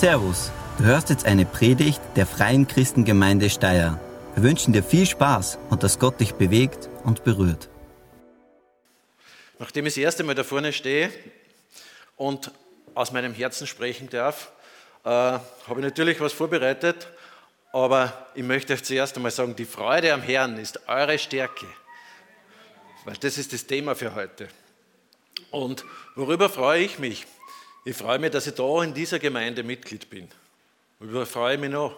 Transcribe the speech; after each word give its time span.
Servus, 0.00 0.50
du 0.78 0.84
hörst 0.84 1.10
jetzt 1.10 1.26
eine 1.26 1.44
Predigt 1.44 2.00
der 2.16 2.26
Freien 2.26 2.66
Christengemeinde 2.66 3.50
Steyr. 3.50 4.00
Wir 4.34 4.42
wünschen 4.42 4.72
dir 4.72 4.82
viel 4.82 5.04
Spaß 5.04 5.58
und 5.68 5.82
dass 5.82 5.98
Gott 5.98 6.18
dich 6.20 6.32
bewegt 6.32 6.88
und 7.04 7.22
berührt. 7.22 7.68
Nachdem 9.58 9.84
ich 9.84 9.92
das 9.92 10.02
erste 10.02 10.24
Mal 10.24 10.34
da 10.34 10.42
vorne 10.42 10.72
stehe 10.72 11.10
und 12.16 12.50
aus 12.94 13.12
meinem 13.12 13.34
Herzen 13.34 13.66
sprechen 13.66 14.08
darf, 14.08 14.52
äh, 15.04 15.08
habe 15.10 15.42
ich 15.76 15.82
natürlich 15.82 16.18
was 16.18 16.32
vorbereitet, 16.32 17.06
aber 17.70 18.26
ich 18.34 18.42
möchte 18.42 18.72
euch 18.72 18.82
zuerst 18.82 19.16
einmal 19.16 19.32
sagen, 19.32 19.54
die 19.54 19.66
Freude 19.66 20.14
am 20.14 20.22
Herrn 20.22 20.56
ist 20.56 20.88
eure 20.88 21.18
Stärke, 21.18 21.66
weil 23.04 23.16
das 23.20 23.36
ist 23.36 23.52
das 23.52 23.66
Thema 23.66 23.94
für 23.94 24.14
heute. 24.14 24.48
Und 25.50 25.84
worüber 26.14 26.48
freue 26.48 26.84
ich 26.84 26.98
mich? 26.98 27.26
Ich 27.82 27.96
freue 27.96 28.18
mich, 28.18 28.30
dass 28.30 28.46
ich 28.46 28.54
da 28.54 28.82
in 28.82 28.92
dieser 28.92 29.18
Gemeinde 29.18 29.62
Mitglied 29.62 30.10
bin. 30.10 30.28
Freue 31.24 31.54
ich 31.54 31.60
mich 31.60 31.70
noch? 31.70 31.96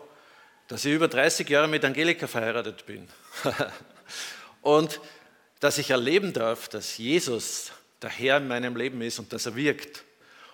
Dass 0.68 0.84
ich 0.84 0.92
über 0.92 1.08
30 1.08 1.48
Jahre 1.48 1.66
mit 1.66 1.84
Angelika 1.84 2.28
verheiratet 2.28 2.86
bin. 2.86 3.08
und 4.62 5.00
dass 5.58 5.78
ich 5.78 5.90
erleben 5.90 6.32
darf, 6.32 6.68
dass 6.68 6.98
Jesus 6.98 7.72
der 8.00 8.10
Herr 8.10 8.36
in 8.36 8.46
meinem 8.46 8.76
Leben 8.76 9.02
ist 9.02 9.18
und 9.18 9.32
dass 9.32 9.46
er 9.46 9.56
wirkt. 9.56 10.04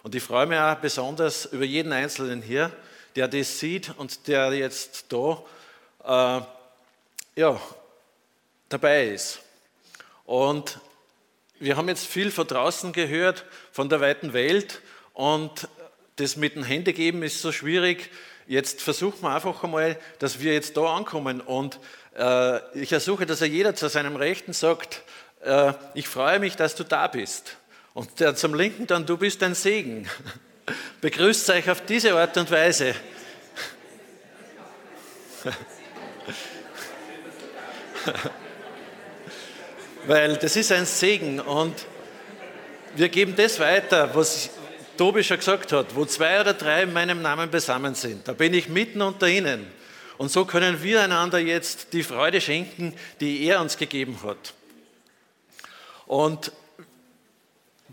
Und 0.03 0.15
ich 0.15 0.23
freue 0.23 0.47
mich 0.47 0.59
auch 0.59 0.77
besonders 0.77 1.45
über 1.45 1.65
jeden 1.65 1.93
Einzelnen 1.93 2.41
hier, 2.41 2.73
der 3.15 3.29
das 3.29 3.59
sieht 3.59 3.93
und 3.99 4.29
der 4.29 4.53
jetzt 4.55 5.13
da 5.13 5.45
äh, 6.05 7.41
ja, 7.41 7.61
dabei 8.71 9.09
ist. 9.09 9.41
Und 10.25 10.79
wir 11.59 11.77
haben 11.77 11.89
jetzt 11.89 12.07
viel 12.07 12.31
von 12.31 12.47
draußen 12.47 12.95
gehört, 12.95 13.45
von 13.73 13.91
der 13.91 14.01
weiten 14.01 14.33
Welt. 14.33 14.81
Und 15.19 15.69
das 16.15 16.37
mit 16.37 16.55
dem 16.55 16.63
Hände 16.63 16.93
geben 16.93 17.25
ist 17.25 17.43
so 17.43 17.51
schwierig. 17.51 18.09
Jetzt 18.47 18.81
versuchen 18.81 19.21
wir 19.23 19.35
einfach 19.35 19.65
einmal, 19.65 19.99
dass 20.21 20.39
wir 20.39 20.53
jetzt 20.53 20.77
da 20.77 20.95
ankommen. 20.95 21.41
Und 21.41 21.81
äh, 22.17 22.61
ich 22.81 22.93
ersuche, 22.93 23.27
dass 23.27 23.41
er 23.41 23.49
jeder 23.49 23.75
zu 23.75 23.89
seinem 23.89 24.15
Rechten 24.15 24.53
sagt, 24.53 25.03
äh, 25.43 25.73
ich 25.95 26.07
freue 26.07 26.39
mich, 26.39 26.55
dass 26.55 26.77
du 26.77 26.85
da 26.85 27.09
bist. 27.09 27.57
Und 27.95 28.21
der 28.21 28.37
zum 28.37 28.55
Linken 28.55 28.87
dann, 28.87 29.07
du 29.07 29.17
bist 29.17 29.43
ein 29.43 29.57
Segen. 29.57 30.09
Begrüßt 31.01 31.51
euch 31.51 31.69
auf 31.69 31.85
diese 31.85 32.15
Art 32.15 32.37
und 32.37 32.49
Weise. 32.53 32.95
Weil 40.07 40.37
das 40.37 40.55
ist 40.55 40.71
ein 40.71 40.87
Segen 40.87 41.41
und 41.41 41.75
wir 42.95 43.09
geben 43.09 43.35
das 43.35 43.59
weiter, 43.59 44.15
was 44.15 44.51
Tobi 44.99 45.25
schon 45.25 45.39
gesagt 45.39 45.73
hat, 45.73 45.95
wo 45.95 46.05
zwei 46.05 46.41
oder 46.41 46.53
drei 46.53 46.83
in 46.83 46.93
meinem 46.93 47.23
Namen 47.23 47.51
beisammen 47.51 47.95
sind. 47.95 48.29
Da 48.29 48.35
bin 48.35 48.53
ich 48.53 48.69
mitten 48.69 49.01
unter 49.01 49.27
ihnen. 49.27 49.67
Und 50.19 50.31
so 50.31 50.45
können 50.45 50.83
wir 50.83 51.03
einander 51.03 51.39
jetzt 51.39 51.93
die 51.93 52.03
Freude 52.03 52.41
schenken, 52.41 52.93
die 53.21 53.45
er 53.45 53.61
uns 53.61 53.79
gegeben 53.79 54.19
hat. 54.23 54.53
Und 56.07 56.53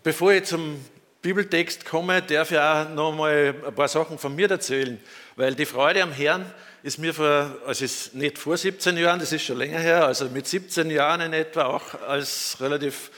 bevor 0.04 0.34
ich 0.34 0.46
zum 0.46 0.84
Bibeltext 1.22 1.86
komme, 1.86 2.22
darf 2.22 2.52
ich 2.52 2.60
auch 2.60 2.90
noch 2.90 3.12
mal 3.12 3.56
ein 3.66 3.76
paar 3.76 3.88
Sachen 3.88 4.18
von 4.18 4.36
mir 4.36 4.50
erzählen, 4.50 5.00
weil 5.36 5.56
die 5.56 5.66
Freude 5.66 6.04
am 6.04 6.12
Herrn 6.12 6.52
ist 6.84 7.00
mir 7.00 7.16
vor, 7.16 7.58
also 7.66 7.84
ist 7.84 8.14
nicht 8.14 8.38
vor 8.38 8.56
17 8.56 8.96
Jahren, 8.98 9.20
das 9.20 9.32
ist 9.32 9.44
schon 9.44 9.58
länger 9.58 9.80
her, 9.80 10.06
also 10.06 10.26
mit 10.30 10.48
17 10.48 10.92
Jahren 10.92 11.22
in 11.22 11.34
etwa 11.34 11.64
auch 11.66 12.00
als 12.08 12.58
relativ, 12.60 13.10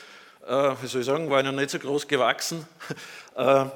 äh, 0.47 0.75
wie 0.81 0.87
soll 0.87 1.01
ich 1.01 1.07
sagen, 1.07 1.29
war 1.29 1.39
ich 1.39 1.45
noch 1.45 1.51
nicht 1.51 1.69
so 1.69 1.79
groß 1.79 2.07
gewachsen. 2.07 2.67
Äh, 3.35 3.61
äh, 3.61 3.67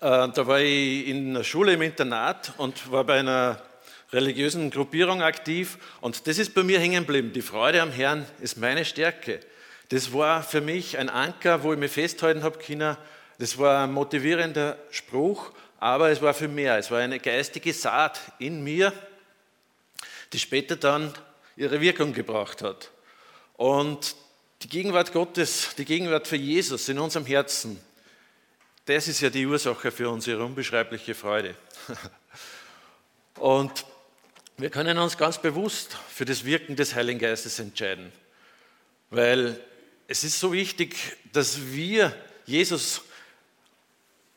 da 0.00 0.46
war 0.48 0.58
ich 0.58 1.06
in 1.06 1.34
der 1.34 1.44
Schule 1.44 1.74
im 1.74 1.82
Internat 1.82 2.52
und 2.56 2.90
war 2.90 3.04
bei 3.04 3.20
einer 3.20 3.62
religiösen 4.12 4.68
Gruppierung 4.68 5.22
aktiv 5.22 5.78
und 6.00 6.26
das 6.26 6.38
ist 6.38 6.54
bei 6.54 6.64
mir 6.64 6.80
hängen 6.80 7.06
geblieben. 7.06 7.32
Die 7.32 7.40
Freude 7.40 7.80
am 7.80 7.92
Herrn 7.92 8.26
ist 8.40 8.58
meine 8.58 8.84
Stärke. 8.84 9.38
Das 9.90 10.12
war 10.12 10.42
für 10.42 10.60
mich 10.60 10.98
ein 10.98 11.08
Anker, 11.08 11.62
wo 11.62 11.72
ich 11.72 11.78
mich 11.78 11.92
festhalten 11.92 12.42
habe 12.42 12.58
können. 12.58 12.96
Das 13.38 13.56
war 13.58 13.84
ein 13.84 13.92
motivierender 13.92 14.76
Spruch 14.90 15.52
aber 15.84 16.08
es 16.08 16.22
war 16.22 16.32
viel 16.32 16.48
mehr. 16.48 16.78
Es 16.78 16.90
war 16.90 17.00
eine 17.00 17.20
geistige 17.20 17.74
Saat 17.74 18.18
in 18.38 18.64
mir, 18.64 18.90
die 20.32 20.38
später 20.38 20.76
dann 20.76 21.12
ihre 21.56 21.78
Wirkung 21.82 22.14
gebracht 22.14 22.62
hat. 22.62 22.90
Und 23.58 24.16
die 24.64 24.68
Gegenwart 24.68 25.12
Gottes, 25.12 25.74
die 25.76 25.84
Gegenwart 25.84 26.26
für 26.26 26.36
Jesus 26.36 26.88
in 26.88 26.98
unserem 26.98 27.26
Herzen, 27.26 27.78
das 28.86 29.08
ist 29.08 29.20
ja 29.20 29.28
die 29.28 29.44
Ursache 29.44 29.90
für 29.90 30.08
unsere 30.08 30.42
unbeschreibliche 30.42 31.14
Freude. 31.14 31.54
Und 33.38 33.84
wir 34.56 34.70
können 34.70 34.96
uns 34.96 35.18
ganz 35.18 35.40
bewusst 35.40 35.98
für 36.08 36.24
das 36.24 36.46
Wirken 36.46 36.76
des 36.76 36.94
Heiligen 36.94 37.18
Geistes 37.18 37.58
entscheiden, 37.58 38.10
weil 39.10 39.60
es 40.08 40.24
ist 40.24 40.40
so 40.40 40.52
wichtig, 40.52 40.96
dass 41.32 41.66
wir 41.72 42.14
Jesus 42.46 43.02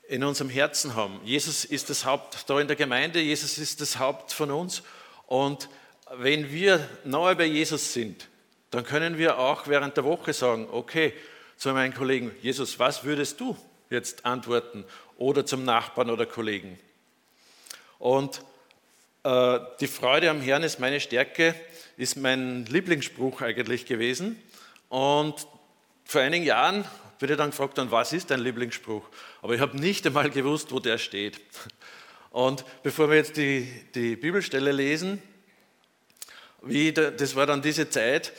in 0.08 0.24
unserem 0.24 0.50
Herzen 0.50 0.94
haben. 0.94 1.20
Jesus 1.24 1.64
ist 1.64 1.88
das 1.88 2.04
Haupt 2.04 2.50
da 2.50 2.60
in 2.60 2.66
der 2.66 2.76
Gemeinde, 2.76 3.20
Jesus 3.20 3.56
ist 3.56 3.80
das 3.80 3.98
Haupt 3.98 4.32
von 4.32 4.50
uns. 4.50 4.82
Und 5.26 5.70
wenn 6.16 6.50
wir 6.50 6.86
nahe 7.04 7.34
bei 7.34 7.46
Jesus 7.46 7.94
sind, 7.94 8.28
dann 8.70 8.84
können 8.84 9.18
wir 9.18 9.38
auch 9.38 9.66
während 9.66 9.96
der 9.96 10.04
Woche 10.04 10.32
sagen, 10.32 10.68
okay, 10.70 11.12
zu 11.56 11.72
meinen 11.72 11.94
Kollegen, 11.94 12.30
Jesus, 12.42 12.78
was 12.78 13.04
würdest 13.04 13.40
du 13.40 13.56
jetzt 13.90 14.24
antworten? 14.24 14.84
Oder 15.16 15.44
zum 15.44 15.64
Nachbarn 15.64 16.10
oder 16.10 16.26
Kollegen. 16.26 16.78
Und 17.98 18.42
äh, 19.24 19.58
die 19.80 19.88
Freude 19.88 20.30
am 20.30 20.40
Herrn 20.40 20.62
ist 20.62 20.78
meine 20.78 21.00
Stärke, 21.00 21.54
ist 21.96 22.16
mein 22.16 22.64
Lieblingsspruch 22.66 23.42
eigentlich 23.42 23.86
gewesen. 23.86 24.40
Und 24.88 25.46
vor 26.04 26.20
einigen 26.20 26.44
Jahren 26.44 26.84
bin 27.18 27.30
ich 27.30 27.36
dann 27.36 27.50
gefragt, 27.50 27.78
dann, 27.78 27.90
was 27.90 28.12
ist 28.12 28.30
dein 28.30 28.40
Lieblingsspruch? 28.40 29.08
Aber 29.42 29.54
ich 29.54 29.60
habe 29.60 29.76
nicht 29.76 30.06
einmal 30.06 30.30
gewusst, 30.30 30.70
wo 30.70 30.78
der 30.78 30.98
steht. 30.98 31.40
Und 32.30 32.64
bevor 32.82 33.10
wir 33.10 33.16
jetzt 33.16 33.36
die, 33.36 33.68
die 33.94 34.14
Bibelstelle 34.14 34.70
lesen, 34.70 35.20
wie, 36.62 36.92
das 36.92 37.34
war 37.34 37.46
dann 37.46 37.62
diese 37.62 37.88
Zeit, 37.90 38.32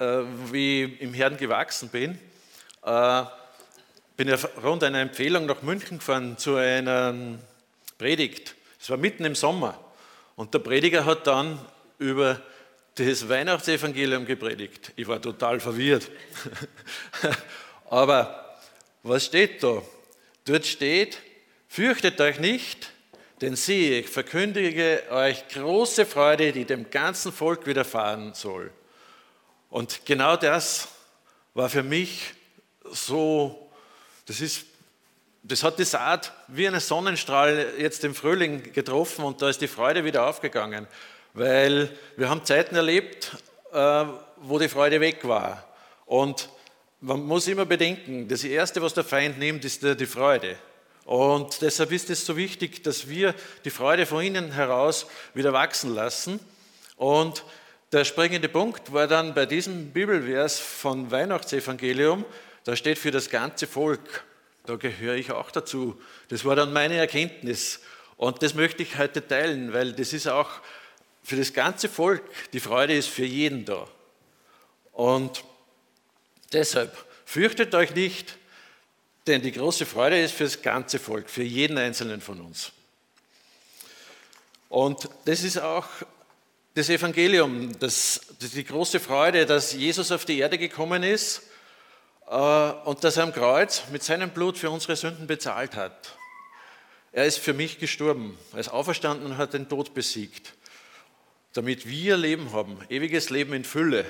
wie 0.00 0.84
ich 0.84 1.00
im 1.02 1.12
Herrn 1.12 1.36
gewachsen 1.36 1.90
bin, 1.90 2.18
äh, 2.84 3.22
bin 4.16 4.28
ich 4.28 4.40
rund 4.62 4.82
einer 4.82 5.00
Empfehlung 5.00 5.46
nach 5.46 5.62
München 5.62 5.98
gefahren 5.98 6.38
zu 6.38 6.56
einer 6.56 7.14
Predigt. 7.98 8.54
Es 8.80 8.88
war 8.88 8.96
mitten 8.96 9.24
im 9.24 9.34
Sommer. 9.34 9.78
Und 10.36 10.54
der 10.54 10.60
Prediger 10.60 11.04
hat 11.04 11.26
dann 11.26 11.58
über 11.98 12.40
das 12.94 13.28
Weihnachtsevangelium 13.28 14.24
gepredigt. 14.24 14.92
Ich 14.96 15.06
war 15.06 15.20
total 15.20 15.60
verwirrt. 15.60 16.10
Aber 17.90 18.58
was 19.02 19.26
steht 19.26 19.62
da? 19.62 19.82
Dort 20.46 20.66
steht, 20.66 21.18
fürchtet 21.68 22.20
euch 22.20 22.40
nicht, 22.40 22.90
denn 23.40 23.56
siehe, 23.56 24.00
ich 24.00 24.08
verkündige 24.08 25.02
euch 25.10 25.46
große 25.48 26.06
Freude, 26.06 26.52
die 26.52 26.64
dem 26.64 26.90
ganzen 26.90 27.32
Volk 27.32 27.66
widerfahren 27.66 28.34
soll. 28.34 28.70
Und 29.70 30.04
genau 30.04 30.36
das 30.36 30.88
war 31.54 31.68
für 31.68 31.84
mich 31.84 32.34
so, 32.90 33.70
das 34.26 34.40
ist, 34.40 34.64
das 35.44 35.62
hat 35.62 35.78
die 35.78 35.84
Saat 35.84 36.32
wie 36.48 36.66
ein 36.66 36.78
Sonnenstrahl 36.80 37.74
jetzt 37.78 38.02
im 38.02 38.14
Frühling 38.14 38.72
getroffen 38.72 39.24
und 39.24 39.40
da 39.40 39.48
ist 39.48 39.60
die 39.60 39.68
Freude 39.68 40.04
wieder 40.04 40.26
aufgegangen, 40.26 40.88
weil 41.34 41.96
wir 42.16 42.28
haben 42.28 42.44
Zeiten 42.44 42.74
erlebt, 42.74 43.36
äh, 43.72 44.04
wo 44.38 44.58
die 44.58 44.68
Freude 44.68 45.00
weg 45.00 45.26
war. 45.26 45.64
Und 46.04 46.48
man 47.00 47.24
muss 47.24 47.46
immer 47.46 47.64
bedenken, 47.64 48.26
das 48.26 48.42
Erste, 48.42 48.82
was 48.82 48.94
der 48.94 49.04
Feind 49.04 49.38
nimmt, 49.38 49.64
ist 49.64 49.82
die 49.82 50.06
Freude. 50.06 50.58
Und 51.04 51.62
deshalb 51.62 51.92
ist 51.92 52.10
es 52.10 52.26
so 52.26 52.36
wichtig, 52.36 52.82
dass 52.82 53.08
wir 53.08 53.34
die 53.64 53.70
Freude 53.70 54.04
von 54.04 54.22
innen 54.22 54.52
heraus 54.52 55.06
wieder 55.32 55.52
wachsen 55.52 55.94
lassen. 55.94 56.40
Und 56.96 57.44
der 57.92 58.04
springende 58.04 58.48
Punkt 58.48 58.92
war 58.92 59.06
dann 59.06 59.34
bei 59.34 59.46
diesem 59.46 59.90
Bibelvers 59.90 60.58
von 60.58 61.10
Weihnachtsevangelium, 61.10 62.24
da 62.64 62.76
steht 62.76 62.98
für 62.98 63.10
das 63.10 63.30
ganze 63.30 63.66
Volk. 63.66 64.24
Da 64.66 64.76
gehöre 64.76 65.14
ich 65.14 65.32
auch 65.32 65.50
dazu. 65.50 66.00
Das 66.28 66.44
war 66.44 66.54
dann 66.54 66.72
meine 66.72 66.96
Erkenntnis. 66.96 67.80
Und 68.16 68.42
das 68.42 68.54
möchte 68.54 68.82
ich 68.82 68.98
heute 68.98 69.26
teilen, 69.26 69.72
weil 69.72 69.92
das 69.92 70.12
ist 70.12 70.28
auch 70.28 70.50
für 71.22 71.36
das 71.36 71.52
ganze 71.52 71.88
Volk, 71.88 72.22
die 72.52 72.60
Freude 72.60 72.94
ist 72.94 73.08
für 73.08 73.24
jeden 73.24 73.64
da. 73.64 73.88
Und 74.92 75.42
Deshalb 76.52 76.96
fürchtet 77.24 77.74
euch 77.74 77.94
nicht, 77.94 78.36
denn 79.26 79.42
die 79.42 79.52
große 79.52 79.86
Freude 79.86 80.20
ist 80.20 80.34
für 80.34 80.44
das 80.44 80.62
ganze 80.62 80.98
Volk, 80.98 81.30
für 81.30 81.42
jeden 81.42 81.78
einzelnen 81.78 82.20
von 82.20 82.40
uns. 82.40 82.72
Und 84.68 85.08
das 85.24 85.42
ist 85.42 85.58
auch 85.58 85.86
das 86.80 86.88
Evangelium, 86.88 87.78
das, 87.78 88.22
die 88.40 88.64
große 88.64 89.00
Freude, 89.00 89.44
dass 89.44 89.74
Jesus 89.74 90.10
auf 90.10 90.24
die 90.24 90.38
Erde 90.38 90.56
gekommen 90.56 91.02
ist 91.02 91.42
äh, 92.26 92.34
und 92.34 93.04
dass 93.04 93.18
er 93.18 93.24
am 93.24 93.34
Kreuz 93.34 93.82
mit 93.92 94.02
seinem 94.02 94.30
Blut 94.30 94.56
für 94.56 94.70
unsere 94.70 94.96
Sünden 94.96 95.26
bezahlt 95.26 95.76
hat. 95.76 96.16
Er 97.12 97.26
ist 97.26 97.38
für 97.38 97.52
mich 97.52 97.78
gestorben, 97.78 98.38
er 98.54 98.60
ist 98.60 98.70
auferstanden 98.70 99.26
und 99.26 99.36
hat 99.36 99.52
den 99.52 99.68
Tod 99.68 99.92
besiegt, 99.92 100.54
damit 101.52 101.86
wir 101.86 102.16
Leben 102.16 102.50
haben, 102.54 102.78
ewiges 102.88 103.28
Leben 103.28 103.52
in 103.52 103.64
Fülle. 103.64 104.06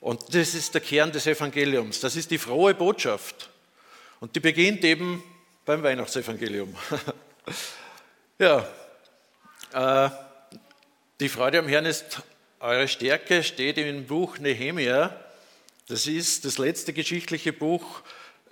Und 0.00 0.34
das 0.34 0.54
ist 0.54 0.74
der 0.74 0.80
Kern 0.80 1.12
des 1.12 1.28
Evangeliums, 1.28 2.00
das 2.00 2.16
ist 2.16 2.32
die 2.32 2.38
frohe 2.38 2.74
Botschaft. 2.74 3.48
Und 4.18 4.34
die 4.34 4.40
beginnt 4.40 4.82
eben 4.82 5.22
beim 5.64 5.84
Weihnachtsevangelium. 5.84 6.74
ja, 8.40 8.66
äh, 9.72 10.10
die 11.24 11.30
Freude 11.30 11.58
am 11.58 11.68
Herrn 11.68 11.86
ist 11.86 12.20
eure 12.60 12.86
Stärke, 12.86 13.42
steht 13.42 13.78
im 13.78 14.04
Buch 14.04 14.36
Nehemia. 14.36 15.18
Das 15.88 16.06
ist 16.06 16.44
das 16.44 16.58
letzte 16.58 16.92
geschichtliche 16.92 17.54
Buch. 17.54 18.02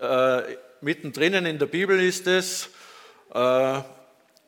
Äh, 0.01 0.57
mittendrin 0.81 1.35
in 1.45 1.59
der 1.59 1.67
Bibel 1.67 2.01
ist 2.03 2.27
es. 2.27 2.71
Äh, 3.35 3.81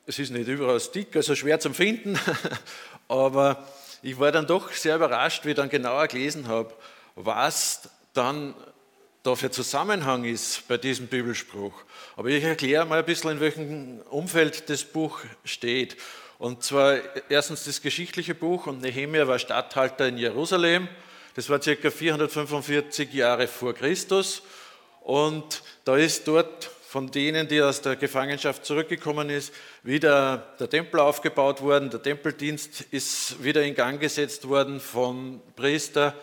es 0.07 0.19
ist 0.19 0.31
nicht 0.31 0.49
überall 0.49 0.81
dick, 0.95 1.15
also 1.15 1.35
schwer 1.35 1.61
zum 1.61 1.75
Finden, 1.75 2.19
aber 3.09 3.69
ich 4.01 4.19
war 4.19 4.33
dann 4.33 4.47
doch 4.47 4.73
sehr 4.73 4.97
überrascht, 4.97 5.45
wie 5.45 5.51
ich 5.51 5.57
dann 5.57 5.69
genauer 5.69 6.09
gelesen 6.09 6.49
habe, 6.49 6.73
was 7.17 7.91
dann 8.15 8.55
da 9.23 9.35
für 9.35 9.51
Zusammenhang 9.51 10.25
ist 10.25 10.67
bei 10.67 10.79
diesem 10.79 11.09
Bibelspruch. 11.09 11.75
Aber 12.17 12.31
ich 12.31 12.43
erkläre 12.43 12.87
mal 12.87 13.01
ein 13.01 13.05
bisschen, 13.05 13.33
in 13.33 13.41
welchem 13.41 14.01
Umfeld 14.09 14.71
das 14.71 14.83
Buch 14.83 15.21
steht. 15.45 15.99
Und 16.39 16.63
zwar 16.63 16.99
erstens 17.29 17.65
das 17.65 17.81
geschichtliche 17.81 18.35
Buch 18.35 18.67
und 18.67 18.83
Nehemia 18.83 19.27
war 19.29 19.39
Statthalter 19.39 20.09
in 20.09 20.19
Jerusalem. 20.19 20.89
Das 21.35 21.49
war 21.49 21.59
ca. 21.59 21.91
445 21.91 23.13
Jahre 23.13 23.47
vor 23.47 23.75
Christus. 23.75 24.43
Und 25.03 25.63
da 25.85 25.97
ist 25.97 26.27
dort 26.27 26.71
von 26.95 27.11
denen, 27.11 27.49
die 27.49 27.61
aus 27.61 27.83
der 27.83 27.97
Gefangenschaft 27.97 28.65
zurückgekommen 28.65 29.29
ist, 29.29 29.53
wieder 29.83 30.55
der 30.61 30.71
Tempel 30.71 31.01
aufgebaut 31.01 31.61
worden. 31.61 31.91
Der 31.91 32.01
Tempeldienst 32.01 32.83
ist 32.93 33.43
wieder 33.43 33.63
in 33.65 33.75
Gang 33.75 34.01
gesetzt 34.01 34.49
worden 34.49 34.79
vom 34.79 35.43
Priester. 35.57 36.15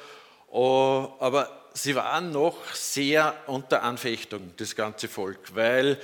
Oh, 0.49 1.09
aber 1.19 1.49
sie 1.73 1.93
waren 1.95 2.31
noch 2.31 2.55
sehr 2.73 3.35
unter 3.47 3.83
Anfechtung, 3.83 4.53
das 4.57 4.75
ganze 4.75 5.07
Volk, 5.09 5.39
weil 5.55 5.99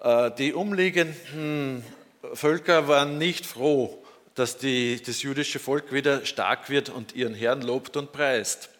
äh, 0.00 0.30
die 0.38 0.52
umliegenden 0.52 1.84
Völker 2.32 2.88
waren 2.88 3.18
nicht 3.18 3.46
froh, 3.46 4.02
dass 4.34 4.58
die, 4.58 5.00
das 5.02 5.22
jüdische 5.22 5.58
Volk 5.58 5.92
wieder 5.92 6.26
stark 6.26 6.68
wird 6.68 6.88
und 6.88 7.14
ihren 7.14 7.34
Herrn 7.34 7.62
lobt 7.62 7.96
und 7.96 8.12
preist. 8.12 8.70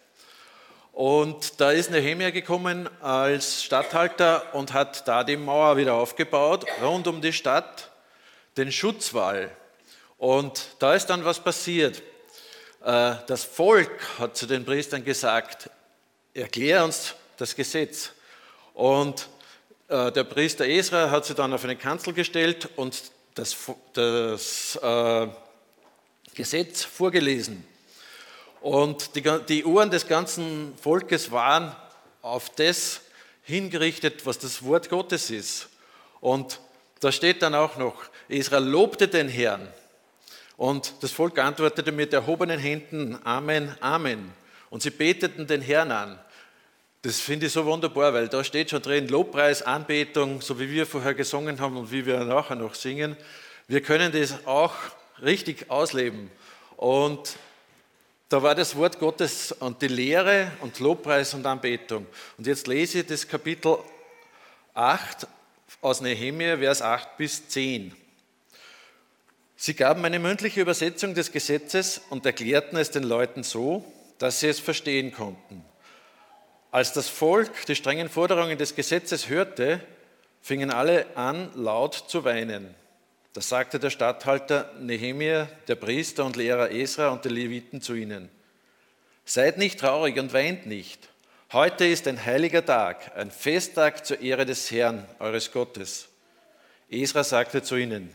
Und 0.91 1.61
da 1.61 1.71
ist 1.71 1.91
Nehemia 1.91 2.31
gekommen 2.31 2.89
als 3.01 3.63
Statthalter 3.63 4.53
und 4.53 4.73
hat 4.73 5.07
da 5.07 5.23
die 5.23 5.37
Mauer 5.37 5.77
wieder 5.77 5.93
aufgebaut, 5.93 6.65
rund 6.81 7.07
um 7.07 7.21
die 7.21 7.31
Stadt, 7.31 7.91
den 8.57 8.71
Schutzwall. 8.71 9.51
Und 10.17 10.67
da 10.79 10.93
ist 10.93 11.05
dann 11.05 11.23
was 11.23 11.39
passiert. 11.39 12.01
Äh, 12.83 13.15
das 13.27 13.45
Volk 13.45 14.19
hat 14.19 14.35
zu 14.35 14.45
den 14.47 14.65
Priestern 14.65 15.05
gesagt, 15.05 15.69
erklär 16.33 16.83
uns 16.83 17.15
das 17.37 17.55
Gesetz. 17.55 18.11
Und 18.73 19.29
äh, 19.87 20.11
der 20.11 20.25
Priester 20.25 20.65
Esra 20.65 21.09
hat 21.09 21.25
sie 21.25 21.35
dann 21.35 21.53
auf 21.53 21.63
eine 21.63 21.77
Kanzel 21.77 22.13
gestellt 22.13 22.67
und 22.75 23.01
das, 23.39 23.55
das 23.93 24.79
äh, 24.81 25.27
Gesetz 26.35 26.83
vorgelesen. 26.83 27.63
Und 28.61 29.15
die, 29.15 29.23
die 29.47 29.63
Ohren 29.63 29.89
des 29.89 30.07
ganzen 30.07 30.77
Volkes 30.77 31.31
waren 31.31 31.73
auf 32.21 32.49
das 32.49 33.01
hingerichtet, 33.43 34.25
was 34.25 34.39
das 34.39 34.63
Wort 34.63 34.89
Gottes 34.89 35.29
ist. 35.29 35.69
Und 36.19 36.59
da 36.99 37.11
steht 37.11 37.41
dann 37.41 37.55
auch 37.55 37.77
noch, 37.77 37.95
Israel 38.27 38.63
lobte 38.63 39.07
den 39.07 39.29
Herrn. 39.29 39.69
Und 40.57 40.93
das 41.01 41.13
Volk 41.13 41.39
antwortete 41.39 41.93
mit 41.93 42.11
erhobenen 42.11 42.59
Händen, 42.59 43.17
Amen, 43.23 43.73
Amen. 43.79 44.33
Und 44.69 44.83
sie 44.83 44.89
beteten 44.89 45.47
den 45.47 45.61
Herrn 45.61 45.91
an. 45.91 46.19
Das 47.01 47.21
finde 47.21 47.45
ich 47.45 47.53
so 47.53 47.65
wunderbar, 47.65 48.13
weil 48.13 48.27
da 48.27 48.43
steht 48.43 48.71
schon 48.71 48.81
drin, 48.81 49.07
Lobpreis, 49.07 49.61
Anbetung, 49.61 50.41
so 50.41 50.59
wie 50.59 50.69
wir 50.69 50.85
vorher 50.85 51.13
gesungen 51.13 51.61
haben 51.61 51.77
und 51.77 51.91
wie 51.93 52.05
wir 52.05 52.25
nachher 52.25 52.55
noch 52.55 52.75
singen. 52.75 53.15
Wir 53.69 53.81
können 53.81 54.11
das 54.11 54.45
auch 54.45 54.73
richtig 55.21 55.71
ausleben. 55.71 56.29
Und 56.75 57.37
da 58.27 58.43
war 58.43 58.53
das 58.53 58.75
Wort 58.75 58.99
Gottes 58.99 59.53
und 59.53 59.81
die 59.81 59.87
Lehre 59.87 60.51
und 60.59 60.79
Lobpreis 60.79 61.33
und 61.33 61.45
Anbetung. 61.45 62.05
Und 62.37 62.47
jetzt 62.47 62.67
lese 62.67 62.99
ich 62.99 63.05
das 63.05 63.25
Kapitel 63.25 63.77
8 64.73 65.25
aus 65.81 66.01
Nehemia, 66.01 66.57
Vers 66.57 66.81
8 66.81 67.15
bis 67.15 67.47
10. 67.47 67.95
Sie 69.55 69.73
gaben 69.73 70.03
eine 70.03 70.19
mündliche 70.19 70.59
Übersetzung 70.59 71.13
des 71.13 71.31
Gesetzes 71.31 72.01
und 72.09 72.25
erklärten 72.25 72.75
es 72.75 72.91
den 72.91 73.03
Leuten 73.03 73.43
so, 73.43 73.85
dass 74.17 74.41
sie 74.41 74.47
es 74.47 74.59
verstehen 74.59 75.13
konnten. 75.13 75.63
Als 76.71 76.93
das 76.93 77.09
Volk 77.09 77.65
die 77.65 77.75
strengen 77.75 78.09
Forderungen 78.09 78.57
des 78.57 78.75
Gesetzes 78.75 79.27
hörte, 79.27 79.81
fingen 80.41 80.71
alle 80.71 81.05
an, 81.15 81.51
laut 81.55 81.95
zu 81.95 82.23
weinen. 82.23 82.75
Da 83.33 83.41
sagte 83.41 83.79
der 83.79 83.89
Statthalter 83.89 84.71
Nehemia, 84.79 85.47
der 85.67 85.75
Priester 85.75 86.25
und 86.25 86.35
Lehrer 86.35 86.71
Esra 86.71 87.09
und 87.09 87.25
die 87.25 87.29
Leviten 87.29 87.81
zu 87.81 87.93
ihnen, 87.93 88.29
Seid 89.25 89.59
nicht 89.59 89.79
traurig 89.79 90.17
und 90.17 90.33
weint 90.33 90.65
nicht. 90.65 91.09
Heute 91.53 91.85
ist 91.85 92.07
ein 92.07 92.25
heiliger 92.25 92.65
Tag, 92.65 93.15
ein 93.15 93.29
Festtag 93.29 94.03
zur 94.05 94.21
Ehre 94.21 94.45
des 94.45 94.71
Herrn, 94.71 95.05
eures 95.19 95.51
Gottes. 95.51 96.09
Esra 96.89 97.23
sagte 97.23 97.61
zu 97.61 97.75
ihnen, 97.75 98.09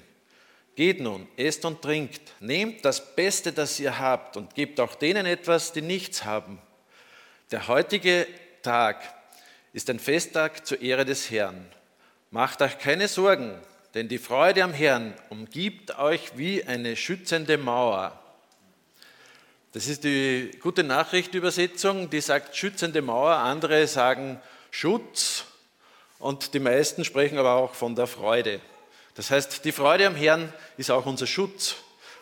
Geht 0.76 1.00
nun, 1.00 1.28
esst 1.36 1.64
und 1.64 1.82
trinkt, 1.82 2.32
nehmt 2.40 2.84
das 2.84 3.14
Beste, 3.14 3.52
das 3.52 3.78
ihr 3.78 3.98
habt 3.98 4.36
und 4.36 4.56
gebt 4.56 4.80
auch 4.80 4.96
denen 4.96 5.24
etwas, 5.24 5.72
die 5.72 5.82
nichts 5.82 6.24
haben. 6.24 6.60
Der 7.50 7.68
heutige 7.68 8.26
Tag 8.62 9.02
ist 9.74 9.90
ein 9.90 9.98
Festtag 9.98 10.66
zur 10.66 10.80
Ehre 10.80 11.04
des 11.04 11.30
Herrn. 11.30 11.66
Macht 12.30 12.62
euch 12.62 12.78
keine 12.78 13.06
Sorgen, 13.06 13.60
denn 13.92 14.08
die 14.08 14.16
Freude 14.16 14.64
am 14.64 14.72
Herrn 14.72 15.12
umgibt 15.28 15.98
euch 15.98 16.38
wie 16.38 16.64
eine 16.64 16.96
schützende 16.96 17.58
Mauer. 17.58 18.18
Das 19.72 19.88
ist 19.88 20.04
die 20.04 20.52
gute 20.62 20.84
Nachricht-Übersetzung, 20.84 22.08
die 22.08 22.22
sagt 22.22 22.56
schützende 22.56 23.02
Mauer, 23.02 23.34
andere 23.34 23.86
sagen 23.88 24.40
Schutz 24.70 25.44
und 26.18 26.54
die 26.54 26.60
meisten 26.60 27.04
sprechen 27.04 27.36
aber 27.36 27.56
auch 27.56 27.74
von 27.74 27.94
der 27.94 28.06
Freude. 28.06 28.62
Das 29.16 29.30
heißt, 29.30 29.66
die 29.66 29.72
Freude 29.72 30.06
am 30.06 30.16
Herrn 30.16 30.50
ist 30.78 30.90
auch 30.90 31.04
unser 31.04 31.26
Schutz 31.26 31.76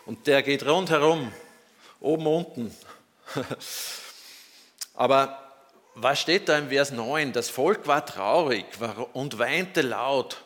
und 0.05 0.27
der 0.27 0.43
geht 0.43 0.65
rundherum, 0.65 1.31
oben, 2.01 2.27
unten. 2.27 2.75
Aber 4.93 5.39
was 5.95 6.19
steht 6.19 6.49
da 6.49 6.57
im 6.57 6.69
Vers 6.69 6.91
9? 6.91 7.33
Das 7.33 7.49
Volk 7.49 7.87
war 7.87 8.05
traurig 8.05 8.65
und 9.13 9.37
weinte 9.37 9.81
laut. 9.81 10.43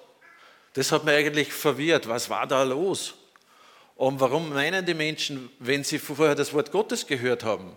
Das 0.73 0.91
hat 0.91 1.05
mich 1.05 1.15
eigentlich 1.15 1.53
verwirrt. 1.53 2.07
Was 2.07 2.29
war 2.29 2.47
da 2.47 2.63
los? 2.63 3.15
Und 3.95 4.19
warum 4.19 4.53
meinen 4.53 4.85
die 4.85 4.93
Menschen, 4.93 5.49
wenn 5.59 5.83
sie 5.83 5.99
vorher 5.99 6.35
das 6.35 6.53
Wort 6.53 6.71
Gottes 6.71 7.07
gehört 7.07 7.43
haben? 7.43 7.75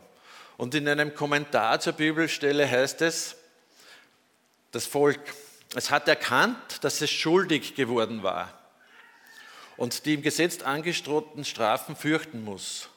Und 0.57 0.75
in 0.75 0.87
einem 0.87 1.15
Kommentar 1.15 1.81
zur 1.81 1.95
Bibelstelle 1.95 2.71
heißt 2.71 3.01
es, 3.03 3.37
das 4.73 4.87
Volk, 4.87 5.21
es 5.75 5.91
hat 5.91 6.07
erkannt, 6.09 6.85
dass 6.85 7.01
es 7.01 7.11
schuldig 7.11 7.75
geworden 7.75 8.23
war 8.23 8.53
und 9.77 10.05
die 10.05 10.15
im 10.15 10.23
Gesetz 10.23 10.61
angestrohten 10.61 11.45
Strafen 11.45 11.97
fürchten 11.97 12.45
muss. 12.45 12.91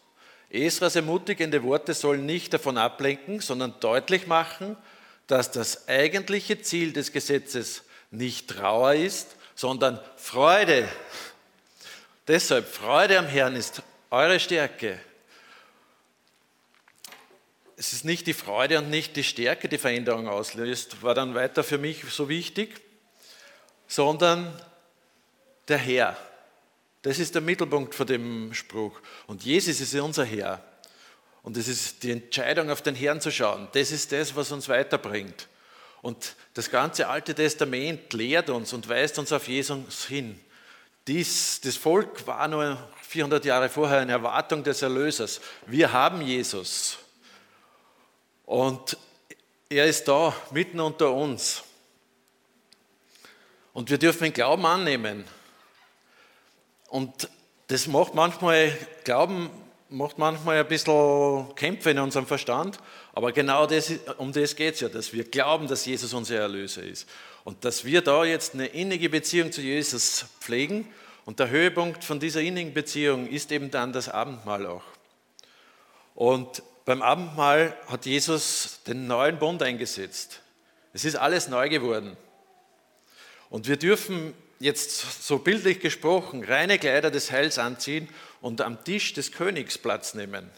Esras 0.53 0.95
ermutigende 0.95 1.63
Worte 1.63 1.93
sollen 1.93 2.25
nicht 2.25 2.53
davon 2.53 2.77
ablenken, 2.77 3.39
sondern 3.39 3.73
deutlich 3.79 4.27
machen, 4.27 4.77
dass 5.25 5.51
das 5.51 5.87
eigentliche 5.87 6.61
Ziel 6.61 6.93
des 6.93 7.11
Gesetzes 7.11 7.83
nicht 8.11 8.49
Trauer 8.49 8.93
ist, 8.93 9.35
sondern 9.55 9.99
Freude. 10.15 10.87
Deshalb, 12.27 12.67
Freude 12.67 13.17
am 13.17 13.25
Herrn 13.25 13.55
ist 13.55 13.81
eure 14.11 14.39
Stärke. 14.39 14.99
Es 17.75 17.91
ist 17.91 18.05
nicht 18.05 18.27
die 18.27 18.33
Freude 18.33 18.77
und 18.77 18.91
nicht 18.91 19.15
die 19.15 19.23
Stärke, 19.23 19.67
die 19.67 19.79
Veränderung 19.79 20.27
auslöst, 20.27 21.01
war 21.01 21.15
dann 21.15 21.33
weiter 21.33 21.63
für 21.63 21.79
mich 21.79 22.03
so 22.11 22.29
wichtig, 22.29 22.79
sondern 23.87 24.53
der 25.67 25.79
Herr. 25.79 26.17
Das 27.03 27.19
ist 27.19 27.35
der 27.35 27.41
Mittelpunkt 27.41 27.93
von 27.93 28.07
dem 28.07 28.53
Spruch. 28.53 28.99
Und 29.27 29.43
Jesus 29.43 29.79
ist 29.79 29.93
unser 29.95 30.25
Herr. 30.25 30.63
Und 31.43 31.57
es 31.57 31.67
ist 31.67 32.01
die 32.03 32.11
Entscheidung, 32.11 32.69
auf 32.69 32.81
den 32.81 32.95
Herrn 32.95 33.19
zu 33.19 33.29
schauen. 33.29 33.67
Das 33.73 33.91
ist 33.91 34.11
das, 34.13 34.35
was 34.35 34.51
uns 34.51 34.69
weiterbringt. 34.69 35.49
Und 36.01 36.35
das 36.53 36.71
ganze 36.71 37.07
Alte 37.07 37.35
Testament 37.35 38.13
lehrt 38.13 38.49
uns 38.49 38.71
und 38.73 38.87
weist 38.87 39.19
uns 39.19 39.31
auf 39.33 39.47
Jesus 39.47 40.05
hin. 40.05 40.39
Dies, 41.05 41.59
das 41.61 41.75
Volk 41.75 42.25
war 42.25 42.47
nur 42.47 42.77
400 43.01 43.43
Jahre 43.43 43.67
vorher 43.67 43.99
eine 43.99 44.13
Erwartung 44.13 44.63
des 44.63 44.81
Erlösers. 44.81 45.41
Wir 45.65 45.91
haben 45.91 46.21
Jesus. 46.21 46.97
Und 48.45 48.97
er 49.67 49.85
ist 49.85 50.07
da, 50.07 50.33
mitten 50.51 50.79
unter 50.79 51.11
uns. 51.11 51.63
Und 53.73 53.89
wir 53.89 53.97
dürfen 53.97 54.25
ihn 54.25 54.33
Glauben 54.33 54.65
annehmen. 54.65 55.25
Und 56.93 57.27
das 57.69 57.87
macht 57.87 58.13
manchmal, 58.13 58.71
Glauben 59.03 59.49
macht 59.89 60.19
manchmal 60.19 60.59
ein 60.59 60.67
bisschen 60.67 61.55
Kämpfe 61.55 61.89
in 61.89 61.97
unserem 61.97 62.27
Verstand, 62.27 62.77
aber 63.13 63.31
genau 63.31 63.65
das, 63.65 63.91
um 64.19 64.31
das 64.31 64.55
geht 64.55 64.75
es 64.75 64.81
ja, 64.81 64.89
dass 64.89 65.11
wir 65.11 65.23
glauben, 65.23 65.67
dass 65.67 65.87
Jesus 65.87 66.13
unser 66.13 66.35
Erlöser 66.35 66.83
ist. 66.83 67.09
Und 67.45 67.65
dass 67.65 67.83
wir 67.83 68.03
da 68.03 68.23
jetzt 68.25 68.53
eine 68.53 68.67
innige 68.67 69.09
Beziehung 69.09 69.51
zu 69.51 69.61
Jesus 69.61 70.25
pflegen. 70.39 70.87
Und 71.25 71.39
der 71.39 71.49
Höhepunkt 71.49 72.03
von 72.03 72.19
dieser 72.19 72.41
innigen 72.41 72.75
Beziehung 72.75 73.27
ist 73.27 73.51
eben 73.51 73.71
dann 73.71 73.91
das 73.91 74.07
Abendmahl 74.07 74.67
auch. 74.67 74.83
Und 76.13 76.61
beim 76.85 77.01
Abendmahl 77.01 77.75
hat 77.87 78.05
Jesus 78.05 78.81
den 78.85 79.07
neuen 79.07 79.39
Bund 79.39 79.63
eingesetzt. 79.63 80.41
Es 80.93 81.05
ist 81.05 81.15
alles 81.15 81.47
neu 81.47 81.69
geworden. 81.69 82.15
Und 83.49 83.67
wir 83.67 83.77
dürfen 83.77 84.35
jetzt 84.59 85.25
so 85.27 85.39
bildlich 85.39 85.79
gesprochen 85.79 86.43
reine 86.43 86.79
Kleider 86.79 87.11
des 87.11 87.31
Heils 87.31 87.57
anziehen 87.57 88.07
und 88.41 88.61
am 88.61 88.83
Tisch 88.83 89.13
des 89.13 89.31
Königs 89.31 89.77
Platz 89.77 90.13
nehmen. 90.13 90.49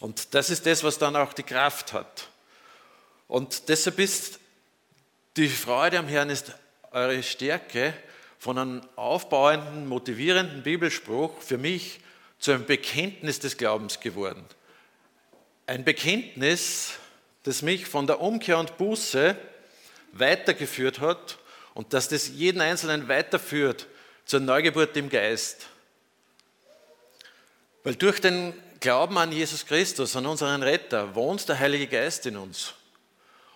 Und 0.00 0.34
das 0.34 0.50
ist 0.50 0.66
das, 0.66 0.84
was 0.84 0.98
dann 0.98 1.16
auch 1.16 1.32
die 1.32 1.42
Kraft 1.42 1.92
hat. 1.92 2.28
Und 3.28 3.68
deshalb 3.68 3.98
ist 3.98 4.38
die 5.36 5.48
Freude 5.48 5.98
am 5.98 6.08
Herrn 6.08 6.30
ist 6.30 6.52
eure 6.90 7.22
Stärke 7.22 7.94
von 8.38 8.58
einem 8.58 8.82
aufbauenden, 8.96 9.86
motivierenden 9.86 10.62
Bibelspruch 10.62 11.40
für 11.40 11.58
mich 11.58 12.00
zu 12.38 12.52
einem 12.52 12.66
Bekenntnis 12.66 13.40
des 13.40 13.56
Glaubens 13.56 14.00
geworden. 14.00 14.44
Ein 15.66 15.84
Bekenntnis, 15.84 16.92
das 17.44 17.62
mich 17.62 17.86
von 17.86 18.06
der 18.06 18.20
Umkehr 18.20 18.58
und 18.58 18.76
Buße 18.76 19.36
weitergeführt 20.12 21.00
hat 21.00 21.38
und 21.74 21.92
dass 21.92 22.08
das 22.08 22.28
jeden 22.28 22.60
Einzelnen 22.60 23.08
weiterführt 23.08 23.86
zur 24.24 24.40
Neugeburt 24.40 24.96
im 24.96 25.08
Geist. 25.08 25.66
Weil 27.82 27.96
durch 27.96 28.20
den 28.20 28.54
Glauben 28.80 29.18
an 29.18 29.32
Jesus 29.32 29.66
Christus, 29.66 30.16
an 30.16 30.26
unseren 30.26 30.62
Retter, 30.62 31.14
wohnt 31.14 31.48
der 31.48 31.58
Heilige 31.58 31.86
Geist 31.86 32.26
in 32.26 32.36
uns. 32.36 32.74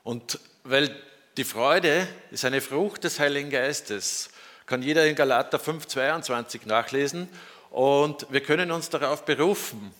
Und 0.03 0.39
weil 0.65 0.95
die 1.37 1.45
Freude 1.45 2.09
ist 2.31 2.45
eine 2.45 2.61
Frucht 2.61 3.05
des 3.05 3.21
Heiligen 3.21 3.51
Geistes, 3.51 4.31
kann 4.67 4.83
jeder 4.83 5.07
in 5.07 5.15
Galater 5.15 5.59
5,22 5.59 6.67
nachlesen. 6.67 7.29
Und 7.71 8.27
wir 8.31 8.43
können 8.43 8.71
uns 8.71 8.91
darauf 8.91 9.25
berufen. 9.25 9.95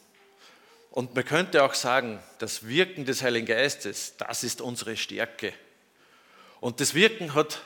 Und 0.91 1.15
man 1.15 1.25
könnte 1.25 1.63
auch 1.63 1.75
sagen, 1.75 2.23
das 2.39 2.67
Wirken 2.67 3.05
des 3.05 3.23
Heiligen 3.23 3.47
Geistes, 3.47 4.15
das 4.17 4.43
ist 4.45 4.61
unsere 4.61 4.97
Stärke. 4.97 5.53
Und 6.61 6.81
das 6.81 6.95
Wirken 6.95 7.35
hat 7.35 7.61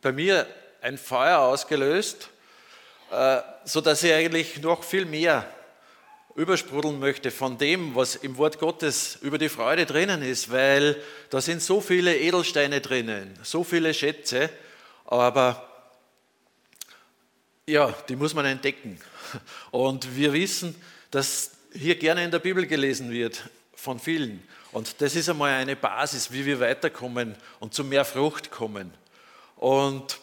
bei 0.00 0.12
mir 0.12 0.46
ein 0.80 0.98
Feuer 0.98 1.38
ausgelöst, 1.38 2.30
äh, 3.10 3.40
sodass 3.64 4.02
ich 4.02 4.12
eigentlich 4.12 4.60
noch 4.60 4.84
viel 4.84 5.04
mehr 5.04 5.48
übersprudeln 6.34 7.00
möchte 7.00 7.32
von 7.32 7.58
dem, 7.58 7.96
was 7.96 8.14
im 8.14 8.36
Wort 8.36 8.60
Gottes 8.60 9.18
über 9.22 9.38
die 9.38 9.48
Freude 9.48 9.86
drinnen 9.86 10.22
ist, 10.22 10.52
weil 10.52 11.02
da 11.30 11.40
sind 11.40 11.60
so 11.62 11.80
viele 11.80 12.16
Edelsteine 12.16 12.80
drinnen, 12.80 13.36
so 13.42 13.64
viele 13.64 13.92
Schätze, 13.92 14.48
aber 15.04 15.64
ja, 17.66 17.92
die 18.08 18.14
muss 18.14 18.34
man 18.34 18.46
entdecken. 18.46 19.00
Und 19.72 20.16
wir 20.16 20.32
wissen, 20.32 20.80
dass 21.10 21.50
hier 21.72 21.96
gerne 21.96 22.24
in 22.24 22.30
der 22.30 22.38
Bibel 22.38 22.66
gelesen 22.66 23.10
wird 23.10 23.50
von 23.74 23.98
vielen. 23.98 24.42
Und 24.72 25.00
das 25.00 25.16
ist 25.16 25.28
einmal 25.28 25.52
eine 25.54 25.76
Basis, 25.76 26.32
wie 26.32 26.46
wir 26.46 26.60
weiterkommen 26.60 27.34
und 27.58 27.74
zu 27.74 27.84
mehr 27.84 28.04
Frucht 28.04 28.50
kommen. 28.50 28.92
Und 29.58 30.20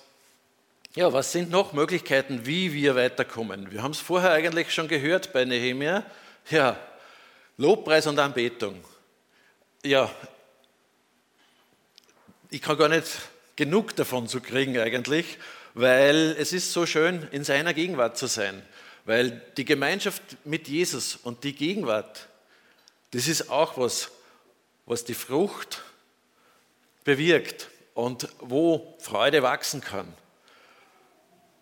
ja, 0.96 1.12
was 1.12 1.34
sind 1.34 1.51
noch 1.51 1.74
Möglichkeiten, 1.74 2.46
wie 2.46 2.72
wir 2.72 2.96
weiterkommen? 2.96 3.70
Wir 3.70 3.84
haben 3.84 3.92
es 3.92 4.00
vorher 4.00 4.32
eigentlich 4.32 4.74
schon 4.74 4.88
gehört 4.88 5.34
bei 5.34 5.44
Nehemia. 5.44 6.06
Ja, 6.50 6.80
Lobpreis 7.58 8.08
und 8.08 8.18
Anbetung. 8.18 8.82
Ja, 9.84 10.10
ich 12.50 12.62
kann 12.62 12.77
gar 12.77 12.88
nicht 12.88 13.08
genug 13.58 13.94
davon 13.98 14.30
zu 14.30 14.39
kriegen 14.39 14.77
eigentlich, 14.77 15.38
weil 15.74 16.36
es 16.39 16.54
ist 16.54 16.72
so 16.72 16.86
schön, 16.86 17.27
in 17.32 17.44
seiner 17.44 17.74
Gegenwart 17.74 18.18
zu 18.18 18.27
sein. 18.27 18.63
Weil 19.04 19.42
die 19.58 19.65
Gemeinschaft 19.65 20.24
mit 20.46 20.70
Jesus 20.70 21.18
und 21.18 21.44
die 21.44 21.54
Gegenwart, 21.54 22.30
das 23.12 23.27
ist 23.27 23.50
auch 23.50 23.77
was, 23.77 24.12
was 24.86 25.04
die 25.04 25.13
Frucht 25.13 25.84
bewirkt 27.04 27.68
und 27.96 28.28
wo 28.40 28.96
Freude 29.00 29.42
wachsen 29.42 29.82
kann. 29.82 30.14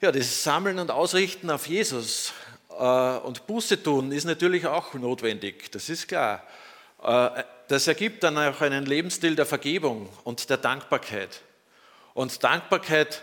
Ja, 0.02 0.12
das 0.12 0.44
Sammeln 0.44 0.80
und 0.80 0.92
Ausrichten 0.92 1.50
auf 1.50 1.68
Jesus 1.68 2.34
äh, 2.78 3.18
und 3.20 3.48
Buße 3.48 3.82
tun 3.82 4.12
ist 4.12 4.26
natürlich 4.26 4.68
auch 4.68 4.94
notwendig, 4.96 5.72
das 5.72 5.88
ist 5.88 6.10
klar. 6.10 6.44
Äh, 7.02 7.44
das 7.70 7.88
ergibt 7.88 8.24
dann 8.24 8.38
auch 8.38 8.60
einen 8.60 8.86
Lebensstil 8.86 9.36
der 9.36 9.46
Vergebung 9.46 10.10
und 10.26 10.50
der 10.50 10.58
Dankbarkeit. 10.58 11.42
Und 12.14 12.44
Dankbarkeit, 12.44 13.22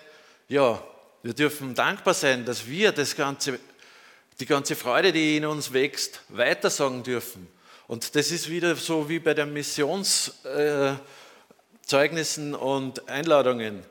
ja, 0.48 0.82
wir 1.22 1.34
dürfen 1.34 1.74
dankbar 1.74 2.14
sein, 2.14 2.46
dass 2.46 2.66
wir 2.66 2.92
das 2.92 3.14
ganze, 3.14 3.60
die 4.38 4.46
ganze 4.46 4.74
Freude, 4.74 5.12
die 5.12 5.36
in 5.36 5.44
uns 5.44 5.72
wächst, 5.72 6.22
weitersagen 6.28 7.02
dürfen. 7.02 7.46
Und 7.86 8.14
das 8.14 8.30
ist 8.30 8.48
wieder 8.48 8.74
so 8.76 9.08
wie 9.08 9.18
bei 9.18 9.34
den 9.34 9.52
Missionszeugnissen 9.52 10.96
äh, 10.96 11.19
und 12.54 13.08
Einladungen. 13.08 13.82